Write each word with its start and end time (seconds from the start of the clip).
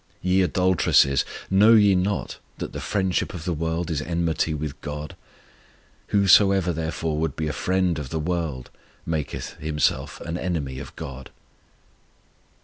"Ye 0.23 0.41
adulteresses, 0.41 1.23
know 1.51 1.73
ye 1.75 1.93
not 1.93 2.39
that 2.57 2.73
the 2.73 2.79
friendship 2.81 3.35
of 3.35 3.45
the 3.45 3.53
world 3.53 3.91
is 3.91 4.01
enmity 4.01 4.51
with 4.51 4.81
GOD? 4.81 5.15
Whosoever 6.07 6.73
therefore 6.73 7.19
would 7.19 7.35
be 7.35 7.47
a 7.47 7.53
friend 7.53 7.99
of 7.99 8.09
the 8.09 8.17
world 8.17 8.71
maketh 9.05 9.57
himself 9.59 10.19
an 10.21 10.39
enemy 10.39 10.79
of 10.79 10.95
GOD." 10.95 11.29